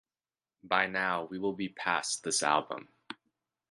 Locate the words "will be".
1.37-1.69